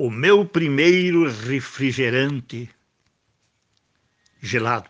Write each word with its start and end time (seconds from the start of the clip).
o 0.00 0.08
meu 0.08 0.46
primeiro 0.46 1.30
refrigerante 1.30 2.70
gelado. 4.40 4.88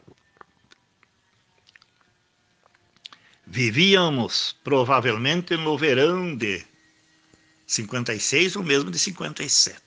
Vivíamos 3.45 4.57
provavelmente 4.62 5.57
no 5.57 5.77
verão 5.77 6.37
de 6.37 6.65
56 7.66 8.54
ou 8.54 8.62
mesmo 8.62 8.88
de 8.88 9.00
57. 9.00 9.80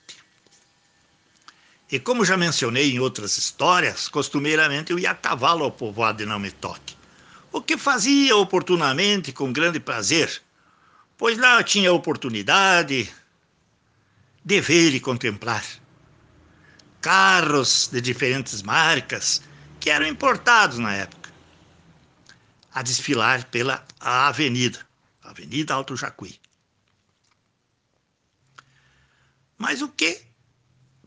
E 1.90 2.00
como 2.02 2.26
já 2.26 2.36
mencionei 2.36 2.92
em 2.92 3.00
outras 3.00 3.38
histórias, 3.38 4.10
costumeiramente 4.10 4.92
eu 4.92 5.00
ia 5.00 5.12
a 5.12 5.16
cavalo 5.16 5.64
ao 5.64 5.72
povoado 5.72 6.18
de 6.18 6.26
Não 6.26 6.38
Me 6.38 6.52
Toque, 6.52 6.98
o 7.50 7.62
que 7.62 7.78
fazia 7.78 8.36
oportunamente 8.36 9.32
com 9.32 9.54
grande 9.54 9.80
prazer, 9.80 10.42
pois 11.18 11.38
lá 11.38 11.60
eu 11.60 11.64
tinha 11.64 11.94
oportunidade 11.94 13.10
de 14.44 14.62
ver 14.62 14.94
e 14.94 15.00
contemplar 15.00 15.64
carros 17.04 17.90
de 17.92 18.00
diferentes 18.00 18.62
marcas 18.62 19.42
que 19.80 19.90
eram 19.90 20.08
importados 20.08 20.78
na 20.80 20.94
época, 20.94 21.30
a 22.74 22.82
desfilar 22.82 23.44
pela 23.46 23.86
avenida, 24.00 24.80
Avenida 25.22 25.74
Alto 25.74 25.98
Jacuí. 25.98 26.40
Mas 29.58 29.82
o 29.82 29.90
que 29.90 30.22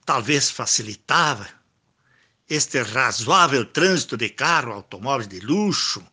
talvez 0.05 0.51
facilitava 0.51 1.49
este 2.49 2.83
razoável 2.83 3.65
trânsito 3.65 4.19
de 4.19 4.29
carro, 4.29 4.73
automóveis 4.73 5.27
de 5.27 5.41
luxo 5.41 6.07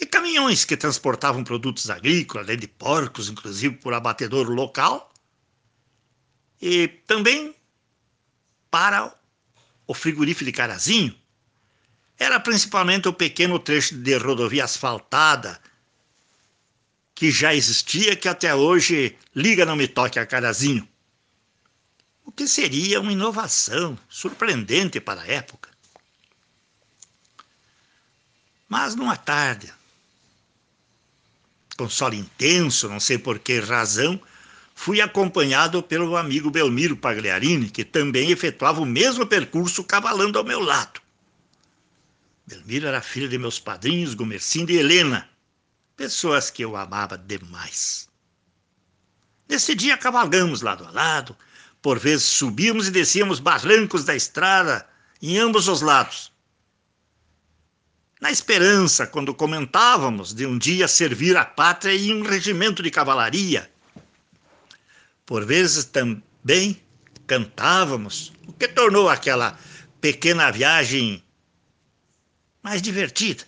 e 0.00 0.06
caminhões 0.06 0.64
que 0.64 0.76
transportavam 0.78 1.44
produtos 1.44 1.90
agrícolas, 1.90 2.46
além 2.46 2.58
de 2.58 2.66
porcos, 2.66 3.28
inclusive 3.28 3.76
por 3.76 3.92
abatedor 3.92 4.48
local, 4.48 5.11
e 6.62 6.86
também 6.86 7.54
para 8.70 9.12
o 9.84 9.92
frigorífico 9.92 10.44
de 10.44 10.52
Carazinho, 10.52 11.18
era 12.16 12.38
principalmente 12.38 13.08
o 13.08 13.12
pequeno 13.12 13.58
trecho 13.58 13.96
de 13.96 14.16
rodovia 14.16 14.64
asfaltada 14.64 15.60
que 17.16 17.32
já 17.32 17.52
existia, 17.52 18.14
que 18.14 18.28
até 18.28 18.54
hoje 18.54 19.18
liga 19.34 19.66
Não 19.66 19.74
Me 19.74 19.88
Toque 19.88 20.20
a 20.20 20.24
Carazinho. 20.24 20.88
O 22.24 22.30
que 22.30 22.46
seria 22.46 23.00
uma 23.00 23.12
inovação 23.12 23.98
surpreendente 24.08 25.00
para 25.00 25.22
a 25.22 25.26
época. 25.26 25.68
Mas 28.68 28.94
numa 28.94 29.16
tarde, 29.16 29.72
com 31.76 31.88
sol 31.88 32.14
intenso, 32.14 32.88
não 32.88 33.00
sei 33.00 33.18
por 33.18 33.40
que 33.40 33.58
razão, 33.58 34.20
fui 34.74 35.00
acompanhado 35.00 35.82
pelo 35.82 36.16
amigo 36.16 36.50
Belmiro 36.50 36.96
Pagliarini, 36.96 37.70
que 37.70 37.84
também 37.84 38.30
efetuava 38.30 38.80
o 38.80 38.86
mesmo 38.86 39.26
percurso 39.26 39.84
cavalando 39.84 40.38
ao 40.38 40.44
meu 40.44 40.60
lado. 40.60 41.00
Belmiro 42.46 42.86
era 42.86 43.00
filho 43.00 43.28
de 43.28 43.38
meus 43.38 43.58
padrinhos 43.58 44.14
Gomercindo 44.14 44.72
e 44.72 44.76
Helena, 44.76 45.28
pessoas 45.96 46.50
que 46.50 46.62
eu 46.62 46.76
amava 46.76 47.16
demais. 47.16 48.08
Nesse 49.48 49.74
dia 49.74 49.96
cavalgamos 49.96 50.62
lado 50.62 50.84
a 50.84 50.90
lado, 50.90 51.36
por 51.80 51.98
vezes 51.98 52.26
subíamos 52.26 52.88
e 52.88 52.90
descíamos 52.90 53.40
barrancos 53.40 54.04
da 54.04 54.14
estrada 54.14 54.88
em 55.20 55.38
ambos 55.38 55.68
os 55.68 55.80
lados. 55.82 56.32
Na 58.20 58.30
esperança, 58.30 59.06
quando 59.06 59.34
comentávamos 59.34 60.32
de 60.32 60.46
um 60.46 60.56
dia 60.56 60.86
servir 60.86 61.36
a 61.36 61.44
pátria 61.44 61.92
em 61.92 62.14
um 62.14 62.22
regimento 62.22 62.82
de 62.82 62.90
cavalaria, 62.90 63.71
por 65.26 65.44
vezes 65.44 65.84
também 65.84 66.82
cantávamos, 67.26 68.32
o 68.46 68.52
que 68.52 68.68
tornou 68.68 69.08
aquela 69.08 69.58
pequena 70.00 70.50
viagem 70.50 71.24
mais 72.62 72.82
divertida. 72.82 73.44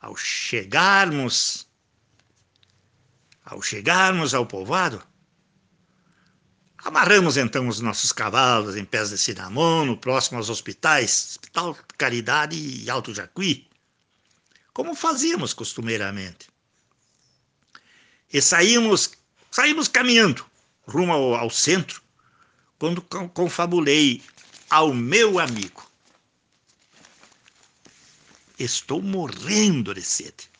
Ao 0.00 0.16
chegarmos, 0.16 1.66
ao 3.44 3.60
chegarmos 3.60 4.34
ao 4.34 4.46
povoado, 4.46 5.02
amarramos 6.78 7.36
então 7.36 7.68
os 7.68 7.80
nossos 7.80 8.12
cavalos 8.12 8.76
em 8.76 8.84
pés 8.84 9.10
de 9.10 9.18
cinamono, 9.18 9.96
próximo 9.96 10.38
aos 10.38 10.48
hospitais, 10.48 11.30
Hospital 11.30 11.76
Caridade 11.98 12.56
e 12.56 12.88
Alto 12.88 13.14
Jacuí, 13.14 13.68
como 14.72 14.94
fazíamos 14.94 15.52
costumeiramente. 15.52 16.48
E 18.32 18.40
saímos 18.42 19.15
Saímos 19.56 19.88
caminhando 19.88 20.44
rumo 20.86 21.14
ao, 21.14 21.34
ao 21.34 21.48
centro 21.48 22.02
quando 22.78 23.00
confabulei 23.32 24.22
ao 24.68 24.92
meu 24.92 25.38
amigo. 25.38 25.90
Estou 28.58 29.00
morrendo 29.00 29.94
de 29.94 30.02
sede. 30.02 30.50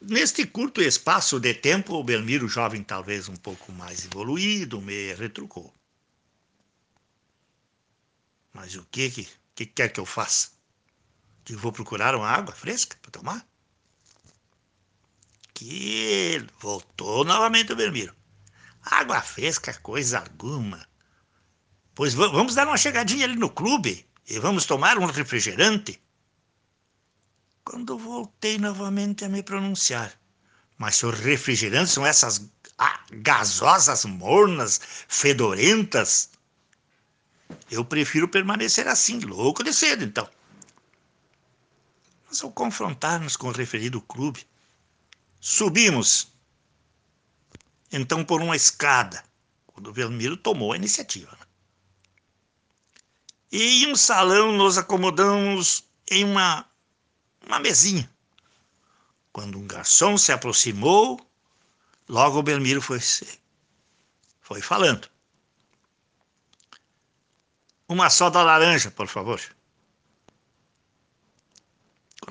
Neste 0.00 0.46
curto 0.46 0.80
espaço 0.80 1.38
de 1.38 1.52
tempo, 1.52 1.92
o 1.92 2.02
Belmiro, 2.02 2.48
jovem 2.48 2.82
talvez 2.82 3.28
um 3.28 3.36
pouco 3.36 3.70
mais 3.70 4.06
evoluído, 4.06 4.80
me 4.80 5.12
retrucou. 5.12 5.74
Mas 8.50 8.74
o 8.76 8.86
que, 8.90 9.10
que, 9.10 9.28
que 9.54 9.66
quer 9.66 9.90
que 9.90 10.00
eu 10.00 10.06
faça? 10.06 10.52
Que 11.44 11.54
vou 11.54 11.70
procurar 11.70 12.14
uma 12.14 12.30
água 12.30 12.54
fresca 12.54 12.96
para 13.02 13.10
tomar? 13.10 13.53
Que 15.54 16.44
voltou 16.60 17.24
novamente 17.24 17.72
o 17.72 17.76
Belmiro. 17.76 18.14
Água 18.82 19.22
fresca, 19.22 19.72
coisa 19.74 20.18
alguma. 20.18 20.86
Pois 21.94 22.12
vamos 22.12 22.56
dar 22.56 22.66
uma 22.66 22.76
chegadinha 22.76 23.24
ali 23.24 23.36
no 23.36 23.48
clube 23.48 24.04
e 24.28 24.38
vamos 24.38 24.66
tomar 24.66 24.98
um 24.98 25.06
refrigerante. 25.06 26.02
Quando 27.64 27.96
voltei 27.96 28.58
novamente 28.58 29.24
a 29.24 29.28
me 29.28 29.42
pronunciar, 29.42 30.12
mas 30.76 30.96
se 30.96 31.06
os 31.06 31.18
refrigerantes 31.20 31.92
são 31.92 32.04
essas 32.04 32.50
ah, 32.76 33.00
gasosas, 33.12 34.04
mornas, 34.04 34.80
fedorentas, 35.08 36.30
eu 37.70 37.84
prefiro 37.84 38.28
permanecer 38.28 38.88
assim, 38.88 39.20
louco 39.20 39.62
de 39.62 39.72
cedo, 39.72 40.04
então. 40.04 40.28
Mas 42.26 42.42
ao 42.42 42.50
confrontar-nos 42.50 43.36
com 43.36 43.48
o 43.48 43.52
referido 43.52 44.00
clube, 44.00 44.44
Subimos, 45.46 46.32
então, 47.92 48.24
por 48.24 48.40
uma 48.40 48.56
escada, 48.56 49.22
quando 49.66 49.88
o 49.88 49.92
Belmiro 49.92 50.38
tomou 50.38 50.72
a 50.72 50.76
iniciativa. 50.76 51.30
Né? 51.38 51.46
E 53.52 53.84
em 53.84 53.92
um 53.92 53.94
salão 53.94 54.52
nos 54.52 54.78
acomodamos 54.78 55.84
em 56.10 56.24
uma, 56.24 56.66
uma 57.46 57.60
mesinha. 57.60 58.10
Quando 59.34 59.58
um 59.58 59.66
garçom 59.66 60.16
se 60.16 60.32
aproximou, 60.32 61.20
logo 62.08 62.38
o 62.38 62.42
Belmiro 62.42 62.80
foi, 62.80 63.00
foi 64.40 64.62
falando. 64.62 65.10
Uma 67.86 68.08
soda 68.08 68.42
laranja, 68.42 68.90
por 68.90 69.08
favor. 69.08 69.42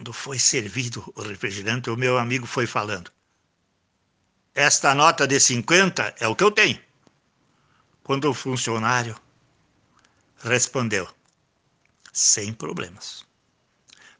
Quando 0.04 0.12
foi 0.12 0.38
servido 0.38 1.14
o 1.16 1.22
refrigerante, 1.22 1.90
o 1.90 1.96
meu 1.96 2.18
amigo 2.18 2.46
foi 2.46 2.68
falando. 2.68 3.10
Esta 4.54 4.94
nota 4.94 5.26
de 5.26 5.40
50 5.40 6.16
é 6.20 6.28
o 6.28 6.36
que 6.36 6.44
eu 6.44 6.52
tenho. 6.52 6.78
Quando 8.04 8.30
o 8.30 8.34
funcionário 8.34 9.18
respondeu: 10.40 11.08
sem 12.12 12.52
problemas. 12.52 13.26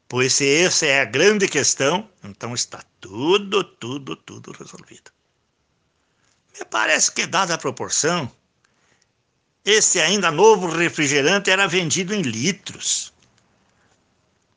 Pois 0.08 0.32
se 0.32 0.48
essa 0.56 0.86
é 0.86 1.02
a 1.02 1.04
grande 1.04 1.46
questão, 1.46 2.08
então 2.22 2.54
está 2.54 2.82
tudo, 2.98 3.62
tudo, 3.62 4.16
tudo 4.16 4.52
resolvido. 4.52 5.10
Me 6.58 6.64
parece 6.64 7.12
que, 7.12 7.26
dada 7.26 7.52
a 7.52 7.58
proporção, 7.58 8.32
esse 9.62 10.00
ainda 10.00 10.30
novo 10.30 10.66
refrigerante 10.66 11.50
era 11.50 11.68
vendido 11.68 12.14
em 12.14 12.22
litros. 12.22 13.12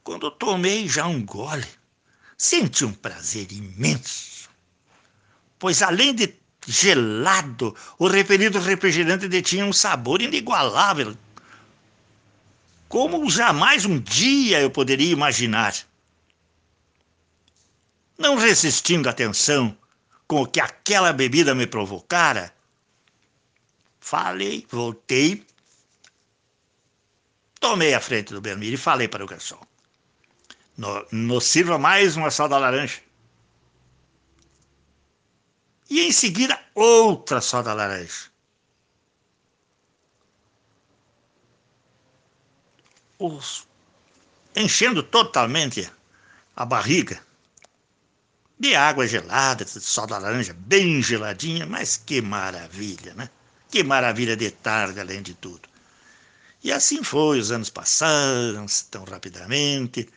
Quando 0.07 0.31
tomei 0.31 0.87
já 0.87 1.05
um 1.05 1.21
gole, 1.21 1.67
senti 2.37 2.85
um 2.85 2.93
prazer 2.93 3.51
imenso, 3.51 4.49
pois 5.59 5.81
além 5.81 6.15
de 6.15 6.33
gelado, 6.65 7.75
o 7.99 8.07
referido 8.07 8.57
refrigerante 8.57 9.27
detinha 9.27 9.65
um 9.65 9.73
sabor 9.73 10.21
inigualável, 10.21 11.13
como 12.87 13.29
jamais 13.29 13.83
um 13.83 13.99
dia 13.99 14.61
eu 14.61 14.71
poderia 14.71 15.11
imaginar. 15.11 15.75
Não 18.17 18.37
resistindo 18.37 19.09
à 19.09 19.13
tensão 19.13 19.77
com 20.25 20.43
o 20.43 20.47
que 20.47 20.61
aquela 20.61 21.11
bebida 21.11 21.53
me 21.53 21.67
provocara, 21.67 22.55
falei, 23.99 24.65
voltei, 24.69 25.45
tomei 27.59 27.93
a 27.93 27.99
frente 27.99 28.33
do 28.33 28.39
Belmiro 28.39 28.75
e 28.75 28.77
falei 28.77 29.09
para 29.09 29.25
o 29.25 29.27
garçom. 29.27 29.66
Nos 31.11 31.45
sirva 31.45 31.77
mais 31.77 32.15
uma 32.15 32.29
soda 32.29 32.57
laranja. 32.57 33.01
e 35.89 36.01
em 36.01 36.11
seguida 36.11 36.59
outra 36.75 37.41
soda 37.41 37.73
laranja. 37.73 38.29
Os, 43.19 43.67
enchendo 44.55 45.01
totalmente 45.01 45.89
a 46.55 46.65
barriga 46.65 47.19
de 48.59 48.75
água 48.75 49.07
gelada, 49.07 49.65
de 49.65 49.71
soda 49.71 50.17
laranja 50.17 50.53
bem 50.53 51.01
geladinha, 51.01 51.65
mas 51.65 51.97
que 51.97 52.21
maravilha, 52.21 53.13
né? 53.15 53.29
Que 53.69 53.83
maravilha 53.83 54.35
de 54.35 54.51
tarde, 54.51 54.99
além 54.99 55.21
de 55.21 55.33
tudo. 55.33 55.67
E 56.63 56.71
assim 56.71 57.03
foi, 57.03 57.39
os 57.39 57.51
anos 57.51 57.69
passaram 57.69 58.65
tão 58.89 59.03
rapidamente, 59.03 60.09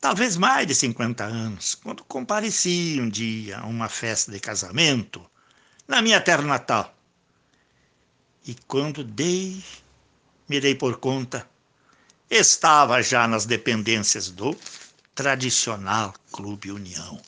talvez 0.00 0.36
mais 0.36 0.66
de 0.66 0.74
50 0.74 1.24
anos, 1.24 1.74
quando 1.74 2.04
compareci 2.04 2.98
um 3.00 3.08
dia 3.08 3.58
a 3.58 3.66
uma 3.66 3.88
festa 3.88 4.30
de 4.30 4.40
casamento 4.40 5.24
na 5.86 6.00
minha 6.00 6.20
terra 6.20 6.42
natal. 6.42 6.94
E 8.46 8.54
quando 8.66 9.04
dei, 9.04 9.62
me 10.48 10.60
dei 10.60 10.74
por 10.74 10.98
conta, 10.98 11.48
estava 12.30 13.02
já 13.02 13.26
nas 13.26 13.44
dependências 13.44 14.30
do 14.30 14.56
tradicional 15.14 16.14
Clube 16.32 16.70
União. 16.70 17.20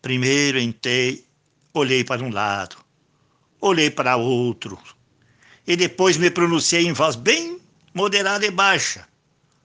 Primeiro 0.00 0.58
entrei, 0.58 1.24
olhei 1.74 2.02
para 2.02 2.24
um 2.24 2.30
lado, 2.30 2.76
olhei 3.60 3.90
para 3.90 4.16
outro, 4.16 4.76
e 5.64 5.76
depois 5.76 6.16
me 6.16 6.30
pronunciei 6.30 6.86
em 6.86 6.92
voz 6.92 7.14
bem 7.14 7.60
moderada 7.94 8.44
e 8.44 8.50
baixa 8.50 9.06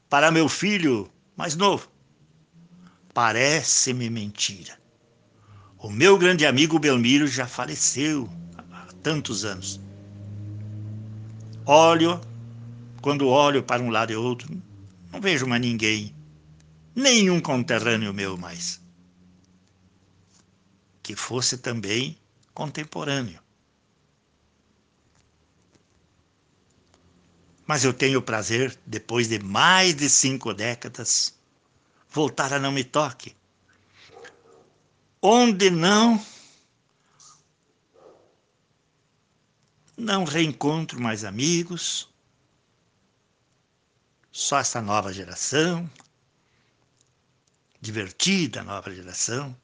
para 0.09 0.31
meu 0.31 0.48
filho 0.48 1.09
mais 1.36 1.56
novo. 1.56 1.89
Parece-me 3.13 4.09
mentira. 4.09 4.80
O 5.77 5.89
meu 5.89 6.18
grande 6.18 6.45
amigo 6.45 6.80
Belmiro 6.80 7.27
já 7.27 7.48
faleceu 7.48 8.30
há 8.57 8.88
tantos 9.04 9.45
anos. 9.45 9.80
Olho, 11.65 12.19
quando 13.01 13.27
olho 13.27 13.62
para 13.62 13.81
um 13.81 13.89
lado 13.89 14.12
e 14.12 14.15
outro, 14.15 14.50
não 15.12 15.19
vejo 15.19 15.45
mais 15.45 15.62
ninguém, 15.62 16.15
nenhum 16.95 17.39
conterrâneo 17.39 18.13
meu 18.13 18.38
mais. 18.38 18.81
Que 21.03 21.15
fosse 21.15 21.57
também 21.57 22.18
contemporâneo. 22.53 23.39
Mas 27.68 27.84
eu 27.84 27.94
tenho 27.94 28.19
o 28.19 28.24
prazer, 28.24 28.80
depois 28.86 29.28
de 29.28 29.40
mais 29.40 29.94
de 29.94 30.10
cinco 30.10 30.54
décadas, 30.54 31.38
voltar 32.10 32.54
a 32.54 32.60
Não 32.60 32.72
Me 32.72 32.86
Toque. 32.86 33.36
Onde 35.22 35.69
não. 35.69 36.25
Não 39.98 40.24
reencontro 40.24 41.02
mais 41.02 41.25
amigos, 41.25 42.08
só 44.31 44.60
essa 44.60 44.80
nova 44.80 45.12
geração, 45.12 45.90
divertida 47.81 48.63
nova 48.63 48.94
geração, 48.94 49.58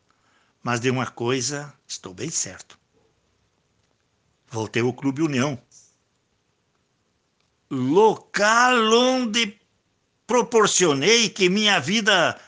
mas 0.64 0.80
de 0.80 0.90
uma 0.90 1.06
coisa 1.06 1.72
estou 1.88 2.16
bem 2.16 2.32
certo. 2.32 2.80
Voltei 4.50 4.82
ao 4.82 4.92
Clube 4.92 5.22
União 5.22 5.62
local 7.74 8.94
onde 8.94 9.58
proporcionei 10.28 11.30
que 11.30 11.50
minha 11.50 11.80
vida 11.80 12.40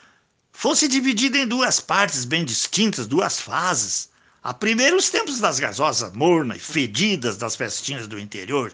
fosse 0.51 0.87
dividida 0.87 1.37
em 1.37 1.47
duas 1.47 1.79
partes 1.79 2.23
bem 2.23 2.45
distintas, 2.45 3.07
duas 3.07 3.39
fases. 3.39 4.09
A 4.43 4.53
primeira, 4.53 4.95
os 4.95 5.09
tempos 5.09 5.39
das 5.39 5.59
gasosas 5.59 6.13
mornas 6.13 6.57
e 6.57 6.59
fedidas 6.59 7.37
das 7.37 7.55
festinhas 7.55 8.07
do 8.07 8.19
interior. 8.19 8.71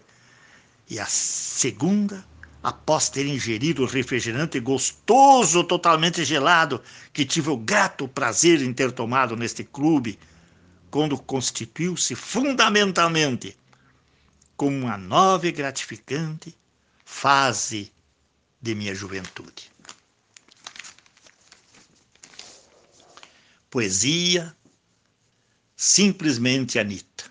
E 0.88 0.98
a 0.98 1.06
segunda, 1.06 2.24
após 2.62 3.08
ter 3.08 3.26
ingerido 3.26 3.82
o 3.82 3.86
refrigerante 3.86 4.60
gostoso, 4.60 5.64
totalmente 5.64 6.24
gelado, 6.24 6.82
que 7.12 7.24
tive 7.24 7.48
o 7.48 7.56
grato 7.56 8.06
prazer 8.06 8.60
em 8.60 8.72
ter 8.72 8.92
tomado 8.92 9.34
neste 9.34 9.64
clube, 9.64 10.18
quando 10.90 11.16
constituiu-se 11.16 12.14
fundamentalmente 12.14 13.56
como 14.62 14.86
uma 14.86 14.96
nova 14.96 15.48
e 15.48 15.50
gratificante 15.50 16.56
fase 17.04 17.92
de 18.60 18.76
minha 18.76 18.94
juventude. 18.94 19.72
Poesia, 23.68 24.56
simplesmente 25.74 26.78
Anitta. 26.78 27.24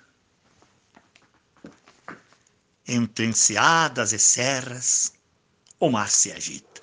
Entre 2.85 3.27
enseadas 3.27 4.11
e 4.11 4.19
serras, 4.19 5.13
o 5.79 5.89
mar 5.89 6.09
se 6.09 6.33
agita. 6.33 6.81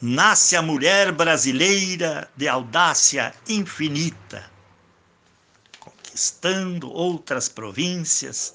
Nasce 0.00 0.56
a 0.56 0.62
mulher 0.62 1.12
brasileira 1.12 2.28
de 2.36 2.48
audácia 2.48 3.32
infinita 3.46 4.55
conquistando 6.16 6.90
outras 6.90 7.46
províncias 7.46 8.54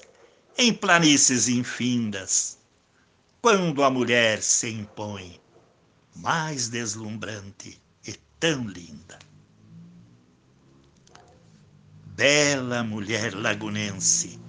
em 0.58 0.74
planícies 0.74 1.46
infindas, 1.46 2.58
quando 3.40 3.84
a 3.84 3.90
mulher 3.90 4.42
se 4.42 4.68
impõe, 4.68 5.40
mais 6.16 6.68
deslumbrante 6.68 7.80
e 8.04 8.14
tão 8.40 8.66
linda. 8.66 9.16
Bela 12.16 12.82
mulher 12.82 13.32
lagunense, 13.32 14.40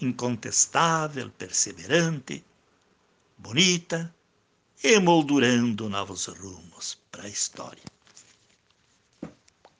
incontestável, 0.00 1.30
perseverante, 1.30 2.44
bonita, 3.36 4.14
emoldurando 4.82 5.88
novos 5.88 6.26
rumos 6.26 6.98
para 7.10 7.24
a 7.24 7.28
história. 7.28 7.93